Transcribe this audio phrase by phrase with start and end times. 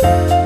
[0.00, 0.37] Thank you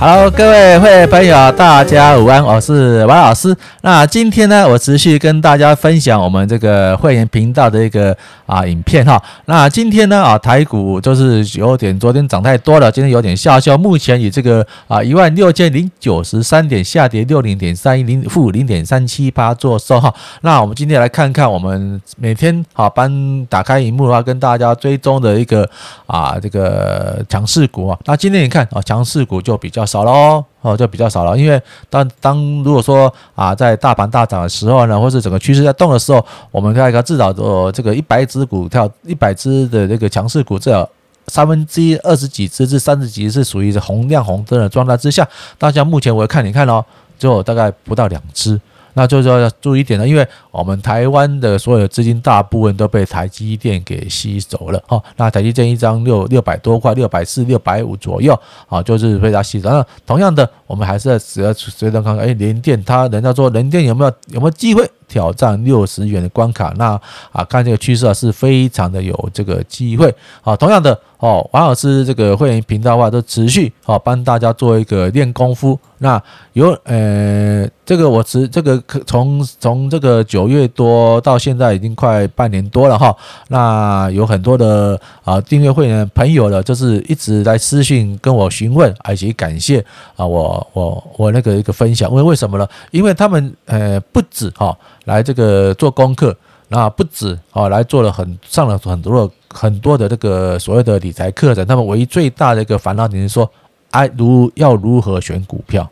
[0.00, 3.54] 好各位会员朋友，大家午安，我是王老师。
[3.82, 8.16] 那今天呢，我持续跟大家分享我们这个会员频道的一个
[8.46, 9.22] 啊影片哈。
[9.44, 20.10] 那今天呢啊，台股就是有点昨天涨太多了，今天有点下修，目前以这个啊一万六千零九十三点下跌六零点三一零负零点三七八做收哈。
[20.40, 25.68] 那我们今天来看看我们每天好帮打开荧幕的话，跟大家追踪的一个
[26.06, 27.98] 啊这个强势股啊。
[28.06, 29.84] 那今天你看啊，强势股就比较。
[29.90, 40.88] 少了哦，哦就比较少了，因为当当如果说啊，在大盘大涨的时候呢，或是整个趋势在动的时候，我们看一个至少呃这个一百只股票，一百只的这个强势股，至少
[41.26, 45.26] 三分之一二十几只至三十几只是属于红亮红灯的状态之下，
[45.58, 46.84] 大家目前我看你看哦，
[47.18, 48.60] 就大概不到两只。
[48.94, 55.02] 那就是说要注意一点呢，因为我们台湾的所有资金大部分都被台积电给吸走了哈。
[55.16, 58.38] 那台积电一张六六百多块，六百四、六百五左右
[58.68, 59.70] 啊，就是被它吸走。
[59.70, 64.90] 那同样的，我们还是要只要随着看看，哎，联电它人家说联电有没有有没有机会？
[65.08, 66.92] 挑战六十元的关卡，那
[67.32, 70.14] 啊，看这个趋势啊，是非常的有这个机会。
[70.40, 75.78] 好，同样的哦，王老师这个会员频道的话都持续哦帮大家做一个练功夫。
[75.98, 76.20] 那
[76.54, 83.14] 有呃，这个我持这个从从这个九月多到现在已经快半年多了哈。
[83.48, 89.84] 那有很多的啊订阅会员朋友的，就是一直在私信跟我询问，而且感谢
[90.16, 92.08] 啊我我我那个一个分享。
[92.10, 92.66] 因为为什么呢？
[92.90, 94.76] 因为他们呃不止哈。
[95.06, 96.36] 来这个做功课，
[96.68, 101.66] 那不止啊，来做了很上了很多的很多的这个所谓的理财课程。
[101.66, 103.50] 他们唯一最大的一个烦恼，点是说，
[103.90, 105.88] 哎，如要如何选股票？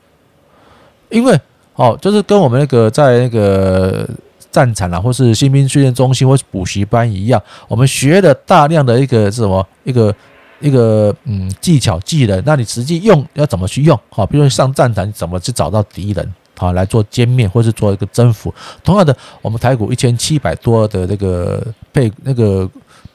[1.11, 1.39] 因为
[1.75, 4.09] 哦，就是跟我们那个在那个
[4.51, 10.15] 战场啊，或是新兵训练中心或是补习班一样，我们学了大量的一个是什么一个
[10.61, 13.99] 一个嗯技巧技能，那你实际用要怎么去用？
[14.11, 16.35] 好，比如说上战场，你怎么去找到敌人？
[16.57, 18.53] 好，来做歼灭，或是做一个征服。
[18.83, 22.69] 同样的，我们台股一千七百多的这个配那个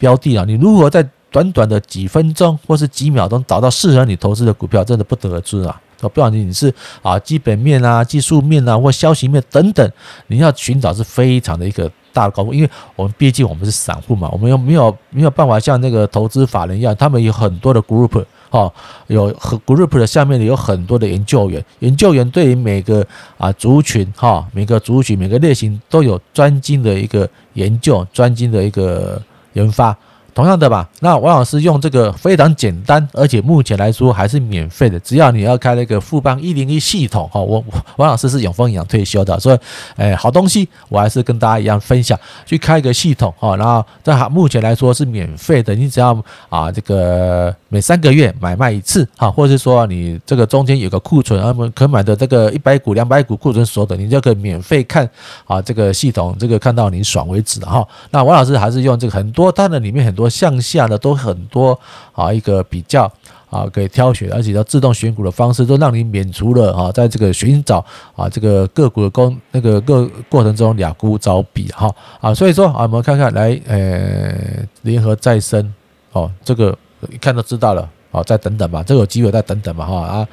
[0.04, 5.80] 标的啊，你如何在短短的几分钟或是几秒钟找到适合你投资的股票，真的不得而知啊！
[6.02, 9.90] 不管你你是啊基本面啊、技术面啊或消息面等等，
[10.28, 18.26] 你要寻找是非常的一个大的功夫，因为我们毕竟我们是散户嘛，我们又没有没有办法像那个投资法人一样，他们有很多的 group。
[18.50, 18.72] 哦，
[19.08, 19.34] 有
[19.66, 23.04] group 的下面有很多的研究员，研究员对于每个
[23.36, 29.20] 啊族群哈，每个族群每个类型都有专精的一个研究，专精的一个
[29.54, 29.98] 研发。
[30.34, 35.00] 同样的吧，那王老师用这个非常简单，而且目前来说还是免费的。
[35.02, 37.64] 只要你要开那个富邦一零一系统哈，我
[37.98, 39.58] 王老师是永丰银行退休的，所以
[39.96, 46.20] 哎，好东西我还是跟大家一样分享，去开一个系统哈，然后在目前来说是免费的，你只要
[46.50, 55.08] 啊这个每三个月买卖一次哈，或者是说你这个中间有个库存，啊可买的这个一百股两百股库存所得，你就可以免费看
[55.46, 57.88] 啊这个系统，这个看到你爽为止哈。
[58.10, 60.23] 那王老师还是用这个很多，它的里面很多。
[60.30, 61.80] 向下的都很多
[62.14, 63.12] 啊，一个比较
[63.50, 67.86] 啊，可以挑选，而且要自动选股的方式，都让你免除了啊，在这个寻找
[68.16, 75.74] 啊这个个股的工那个个过程中两股找比哈啊，所以说啊，我们看看来，呃，联合再生
[76.12, 76.76] 哦，这个
[77.12, 80.28] 一看都知道了，好，再等等吧，这个有机会再等等吧哈啊，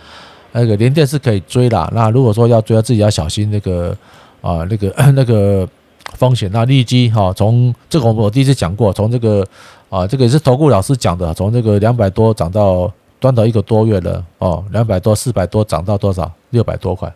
[0.52, 3.96] 那个联电是可以追啦，那如果说要追，要自己要小心那个
[4.40, 5.68] 啊，那个 那个
[6.14, 9.46] 风险，那利基哈，从这个我我第一次讲过，从这个。
[9.90, 12.88] 啊，这个也是投顾老师讲的，从这个两百多涨到
[13.18, 16.30] 短短一个多月了哦，两百多、四百多涨到多少？
[16.50, 17.12] 六百多块，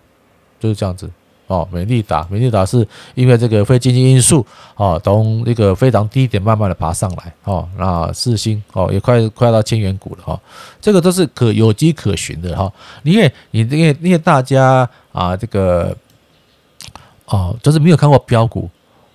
[0.59, 1.09] 就是这样子
[1.47, 1.69] 哦。
[1.71, 2.85] 美利达，美利达是
[3.15, 4.45] 因为这个非经济因素
[4.75, 7.65] 哦，从这个非常低点慢慢的爬上来哦。
[7.79, 10.41] 那四星哦也快快到千元股了哈，
[10.81, 12.73] 这个都是可有迹可循的哈。
[13.05, 15.97] 因为你因为因为大家啊这个
[17.27, 18.69] 哦，就是没有看过标股。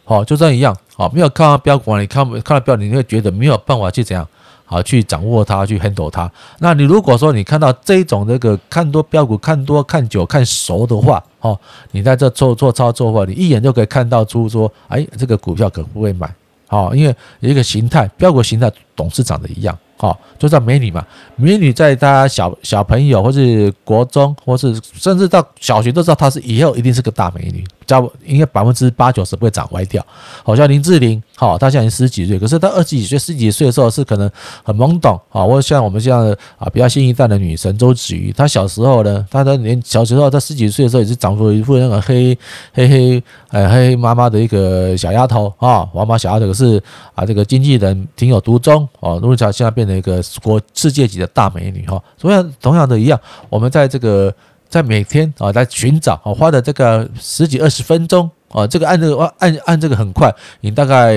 [0.09, 4.27] 哦，就这样一样，哦，没有看到标股，你看看到标，你会觉得没有办法去怎样，
[4.65, 6.29] 好去掌握它，去 handle 它。
[6.57, 11.55] 那你如果说你看到这种这个看多标股，看多看久看熟的话，哦，
[11.91, 16.27] 你在这做做操作的话，你一眼就可以看到出说，哎，这个股票可不可以买？
[16.69, 21.05] 哦，因为一个形态，标股形态董事长的一样，哦，就叫美女嘛，
[21.35, 27.63] 美女在大家小小朋友或是国中，或是甚至到小学都知道她是以后一定是个大美女。
[27.89, 30.05] 加应该百分之八九十不会长歪掉。
[30.43, 34.29] 好像林志玲，好，她现在已经十几岁，可是她二十几岁、十几岁的时候是可能
[34.63, 35.43] 很懵懂啊。
[35.43, 42.37] 或者像我们这样的啊，比较新一代的女神周子瑜，她小时候呢，她的年小时候，她十几岁的时候也是长出一副那个黑
[42.73, 46.45] 黑黑呃黑黑麻麻的一个小丫头啊，黄毛小丫头。
[46.45, 46.81] 可是
[47.15, 51.99] 啊，这个经纪人情有独钟哦，陆巧现在变成一个国世界级的大美女哈。
[52.19, 53.19] 同样同样的一样，
[53.49, 54.31] 我们在这个。
[54.69, 60.31] 在每天啊，来寻找啊，花的这个十几二十分钟啊，这个按这个按按这个很快，
[60.61, 61.15] 你大概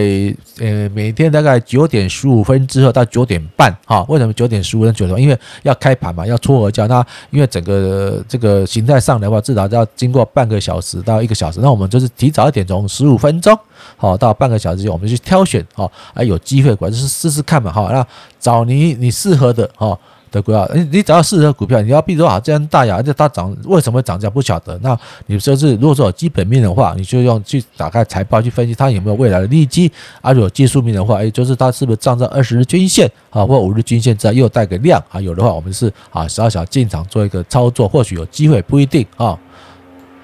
[0.58, 5.20] 呃每天大概九点十五分之后到九点半哈，为什么九点十五分九点？
[5.20, 13.55] 因为要开盘嘛，要撮合价，那因为整个这个形态上来的话，至少要经过半个小时到一个小时，那我们就是提早一点钟，十五分钟
[13.98, 18.06] 好到半个小时，我们去挑选哈，哎有机会，或者是试试看嘛哈，那
[18.40, 19.98] 找你你适合的哈。
[20.32, 24.76] 的股票，你你只要适合股票，你要比如说啊，这样大呀，而且它涨为什么涨价不晓得？
[24.82, 29.88] 那你说是如果说有基本面的话，你就用去打开财报去分析它有没有未来的利基；
[30.20, 35.20] 而、有技术面的话，哎，就是它是不是站在二十日均线啊，或五日均线之后又带个量啊？
[35.20, 39.38] 有的话，我们是啊，小小进场做一个操作，或许有机会，不一定啊。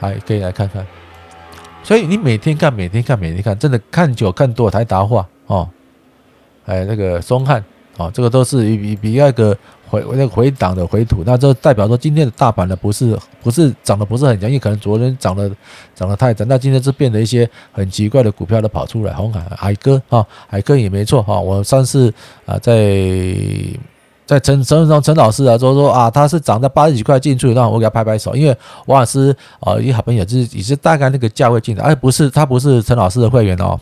[0.01, 0.87] 还可以来看看。
[1.83, 5.69] 所以你每天看，每天看，每天看，真的看久看多才达化哦。
[6.67, 7.65] 哎，那个松汉
[7.99, 9.55] 啊，这个都是比比那个。
[9.91, 15.50] 回那个回档的回吐，那这代表说今天的大盘呢，不是不是涨得不是很强，因为可能昨天涨得
[15.95, 22.12] 涨得太涨，那今天是变得一些很奇怪的股票都跑出来，红海海哥啊，海哥也没错哈，我上次
[22.45, 23.35] 啊在
[24.27, 28.55] 在陈陈陈陈老师啊说说啊，他是涨在八十几块进去，那我给他拍拍手，因为
[28.85, 33.81] 王老师啊，一好朋友就是也是大概那个价位进的，而不是他不是陈老师的会员哦。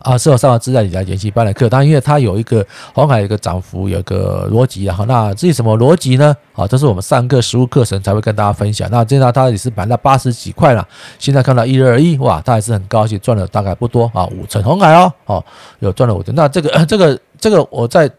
[0.00, 4.98] 啊，是我上了自在理财研习班的课，当然因为它有一个黄海有一个涨幅，有个逻辑啊。
[5.06, 6.34] 那至于什么逻辑呢？
[6.54, 8.88] 啊，这是我们上课实物课程才会跟大家分享。
[8.90, 10.86] 那现在它也是百分之八十几块了，
[11.18, 15.44] 现在看到一二一，哇，它还是很高兴，赚了大概不多啊，五成红海哦，哦，
[15.80, 16.34] 有赚了五成。
[16.34, 18.10] 那这个 这个这个我在。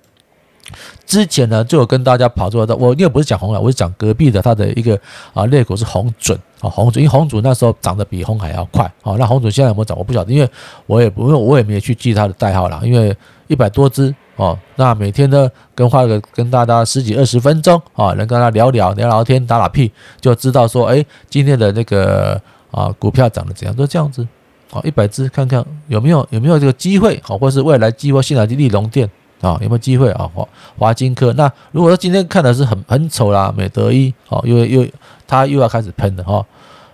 [1.09, 4.97] 之前呢，就有跟大家跑出来的，我因为不是讲红海，我是讲隔壁的它的一个
[5.33, 10.47] 啊，类股是红准啊，红准，因为红准那时候涨得比红海要快啊，那红准现在有没有涨，我不晓得，因为
[10.85, 13.17] 我也不，用我也没去记它的代号了，因为
[13.47, 19.91] 一百多只哦，那每天呢跟花个跟大家十几二十分钟啊，能跟他聊聊聊聊天打打屁，
[20.21, 22.39] 就知道说，哎，今天的那个
[22.69, 24.27] 啊股票涨得怎样，都这样子
[24.69, 29.09] 啊，一百只看看有没有有没有这个机会啊，或是未来机会，新来的立隆电。
[29.41, 30.29] 啊，有没有机会啊？
[30.33, 30.47] 华
[30.77, 34.87] 华金科，那如果说今天看的是很很丑啦，美德一，哦，又又
[35.27, 36.45] 它又要开始喷了哈，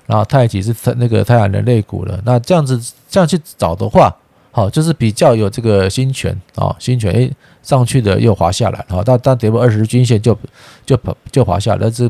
[0.06, 4.16] 然后太极是那个太阳能类股了，那这样子这样去找的话。
[4.52, 7.30] 好，就是比较有这个新权啊，新权诶
[7.66, 10.38] 上去的又滑下来，哈，但但跌破二十均线就
[10.86, 10.98] 就
[11.32, 12.10] 就滑下来，这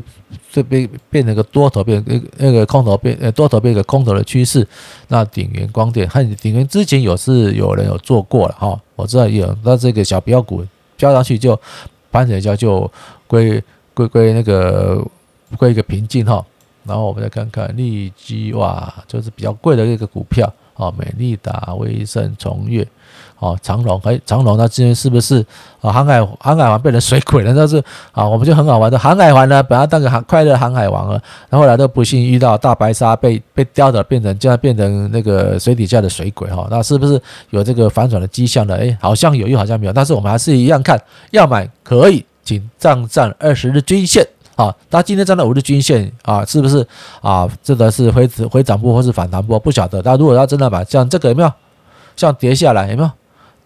[0.52, 4.66] 这边变成个多头变那那个空头变呃多头变个空头的趋势。
[5.08, 10.62] 那鼎元光电和鼎元之前有是有人有做过了哈，我知道有，那这个小标股
[10.98, 11.58] 飙上去就
[12.12, 12.88] 盘整一下就
[13.26, 13.62] 归
[13.94, 15.02] 归归那个
[15.56, 16.44] 归一个平静哈。
[16.84, 20.52] 然后我们再看看利基哇，就是比较贵的一个股票。
[20.78, 22.86] 哦，美利达、威盛、崇越，
[23.38, 25.44] 哦，长荣，哎，长荣，那之前是不是
[25.82, 25.92] 啊？
[25.92, 27.52] 航海航海王变成水鬼了？
[27.52, 27.76] 那是
[28.12, 36.66] 啊，我们就很好玩的航海王呢，本来当个航快乐航海王了，然后来都不幸遇到大白鲨被被叼的，变成竟然变成那个水底下的水鬼哈。
[36.70, 38.74] 那是不是有这个反转的迹象呢？
[38.76, 39.92] 哎，好像有，又好像没有。
[39.92, 40.98] 但是我们还是一样看，
[41.30, 44.26] 要买可以，请站站二十日均线。
[44.54, 46.86] 啊，它今天站在五日均线啊，是不是
[47.20, 47.46] 啊？
[47.62, 50.00] 这个是回回涨波或是反弹波，不晓得。
[50.02, 51.52] 那如果要真的买，像这个有没有？
[52.16, 53.10] 像跌下来有没有？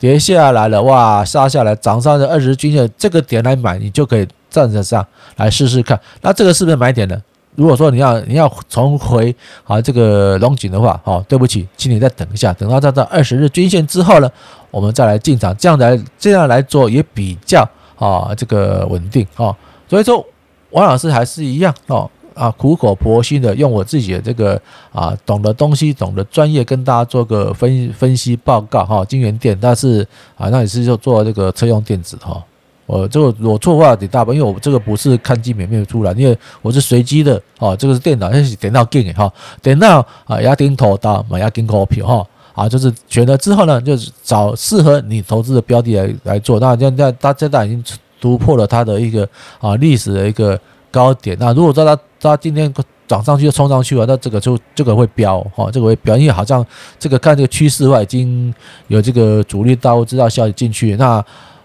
[0.00, 6.00] 跌下来了，哇，杀下来涨上的二十均线这个点来买，你就可以站着上来试试看。
[6.22, 7.22] 那这个是不是买点呢？
[7.54, 9.32] 如果说你要你要重回
[9.64, 14.28] 啊这个龙井的话，哦，对不起，请你再等一下，等到站在二十日均线之后呢，
[14.72, 19.54] 我们再来进场，这样来这样来做也比较啊这个稳定啊，
[19.88, 20.26] 所以说。
[20.72, 24.60] 王老师还是一样哦啊，苦口婆心的用我自己的这个
[24.92, 29.04] 啊懂的东西、懂的专业跟大家做个分分析报告哈。
[29.04, 30.06] 金源店，但是
[30.36, 32.42] 啊，那也是就做这个车用电子哈。
[32.86, 37.76] 我这个我错话得大吧，因为我这个不是看基本面出来，因为我是随机的哦。
[37.76, 39.32] 这个是电脑，那是电脑进的哈。
[39.62, 46.58] 电脑啊，押金投到买押金股票哈啊，就是选了之后呢，就是找适合你投资的标的来来做。
[46.58, 47.84] 那现在它现在已经。
[48.20, 49.26] 突破了它的一个
[49.60, 50.60] 啊历史的一个
[50.90, 51.36] 高点。
[51.40, 52.72] 那如果说它它今天
[53.06, 56.64] 涨上去就冲上去了，那这个就这个会飙哈，这个会飙，因为好像
[56.98, 58.54] 这个看这个趋势的话，已经
[58.86, 60.94] 有这个主力大户知道消息进去。
[60.96, 61.24] 那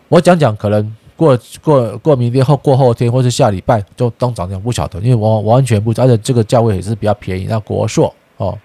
[0.09, 7.45] 我讲讲，可能过过过明天后过后天，或是下礼拜就当涨停，不晓得，因为我完全不知道，而且这个价位也是比较便宜。
[7.47, 8.57] 那国硕哦，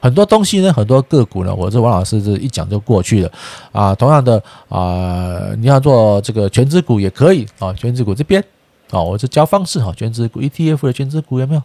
[0.00, 3.32] 很多东西呢，很多个股呢，我这王老师这一讲就过去了
[3.72, 3.94] 啊。
[3.96, 8.42] 同样的啊，你要做这个全值股也可以啊，全值股这边
[8.90, 11.62] 哦，我这教方式哈，全值股 ETF 的全值股有没有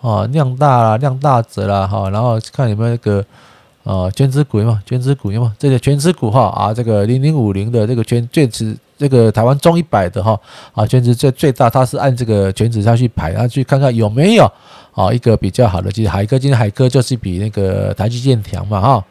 [0.00, 0.26] 啊？
[0.26, 3.24] 量大啦，量大者啦哈，然后看有没有那个。
[3.88, 4.78] 呃全值股有没有？
[4.84, 10.36] 全值股有没有，这个全值股哈啊，这个零零五零的这个全最值，这个台湾中一百的哈
[10.74, 14.50] 啊，全值最最大，它是按这个权值下去排，然后去看看有没有
[14.92, 19.04] 啊一个比较好的，就是海科，今天海科就是比那个台积电强嘛哈，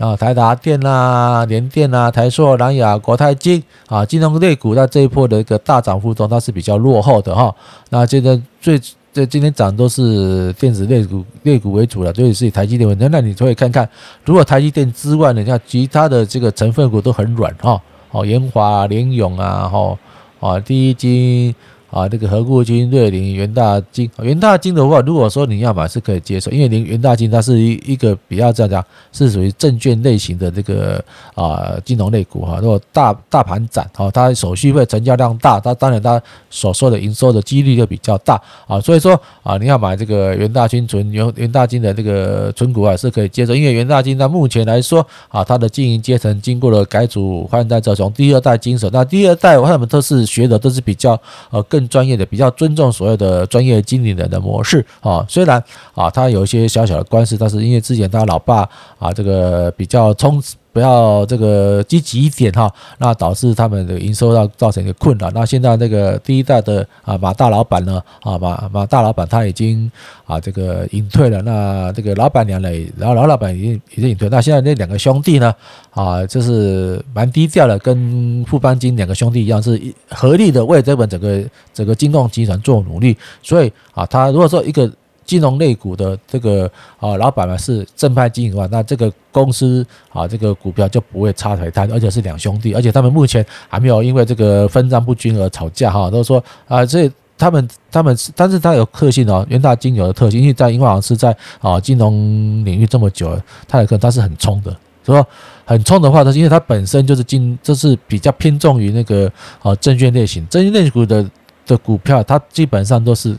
[0.00, 7.54] 啊台达电呐、联电呐、台硕、南亚、国泰金啊，金融类股在这一波的一个大涨幅中，它是比较落后的哈。
[7.90, 8.80] 那现在最。
[9.12, 13.08] 这今天涨都是电子类股类股为主了，所以是以台积电为主。
[13.10, 13.88] 那你可以看看，
[14.24, 19.98] 如果台积电之外呢，你看其他的这个成分股都很软哈，哦，研华、联咏啊，哈，
[20.38, 21.52] 啊，第一金。
[21.90, 31.04] 啊，这个合库金、瑞林、元大金、元大金的话，如果说你要买是可以接受，因为元元大金它是一一个比较这样讲，是属于证券类型的这个
[31.34, 32.60] 啊金融类股哈。
[32.62, 38.80] 如果大大盘涨，哈，它手续费成交量大，它当然它所说的营收的几率就比较大啊。
[38.80, 51.20] 所以说啊，你要买这个元大金存元元大金的这个存股啊是可以接受，因为元大金它目前来说啊，它的经营阶层经过了改组换代之后，从第二代金手，那第二代他们都是学的都是比较
[51.50, 51.79] 呃更。
[51.88, 55.62] 专业的比较尊重所有的专业经理人的模式啊，虽然
[55.94, 58.68] 啊他有一些小小的官司，但是因为之前他老爸
[58.98, 60.42] 啊这个比较冲。
[60.72, 65.30] 不要这个积极一点哈，那导致他们的营收要造成一个困扰。
[65.32, 69.90] 那现在那个第一代的啊马大老板呢啊马马大老板他已经
[70.24, 71.42] 啊这个隐退了。
[71.42, 74.28] 那这个老板娘呢，然后老老板已经已经隐退。
[74.28, 75.54] 那现在那两个兄弟呢
[75.90, 81.42] 啊，就是蛮低调的，跟富邦金两个兄弟一样，是合力的为这本整个
[81.74, 83.16] 整个金控集团做努力。
[83.42, 84.90] 所以啊，他如果说一个。
[85.30, 86.68] 金融类股的这个
[86.98, 97.08] 啊老板呢是正派经营的话，那这个公司啊这个股票就不会差太多，而且是两兄弟，而且他们目前还没有因为这个分赃不均而吵架哈，都说啊这
[97.38, 105.24] 他们他们，但是他有特性哦，元大金有的特性，因为在英国老师在啊金融领域这么久，他有可能他是很冲的，说
[105.64, 109.30] 很冲的话，他因为他本身就是金，就是比较偏重于那个
[109.62, 111.24] 啊证券类型，证券类股的
[111.66, 113.36] 的股票，它基本上都是。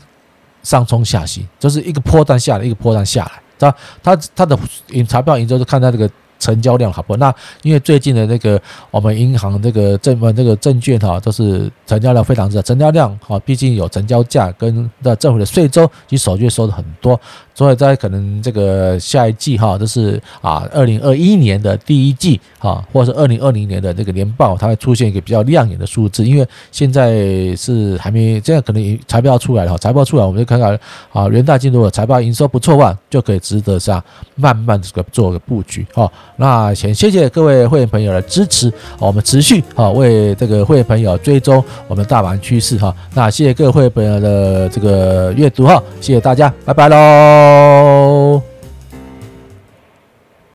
[0.62, 4.58] 上冲下洗，就是一个波段下来，一个波段下来，它它它的
[5.08, 6.10] 财报营收是看它这个。
[6.42, 7.16] 成交量好不？
[7.18, 7.32] 那
[7.62, 17.18] 因为最近的那个我们银行这个证券这个证券哈，都是成交量非常大，成交量哈，毕竟有成交价跟的政府的税收及手续收的很多，
[17.54, 26.24] 所以在可能这个下一季哈，就是啊，二零二一年的第一季哈，或者是二零二零年的这个年报，它会出现一个比较亮眼的数字。
[26.26, 30.76] 因为现在是还没，这样可能财报出来了哈，财报出来我们就看看
[31.12, 34.02] 啊，元大金如果财报营收不错的话，就可以值得上
[34.34, 36.10] 慢慢这个做个布局哈。
[36.36, 42.94] 那先谢谢各位会员朋友的支持，我们持续哈为这个会员朋友追踪我们大盘趋势哈。
[43.14, 48.51] 那谢谢各位会员朋友的这个阅读哈，谢谢大家，拜拜喽。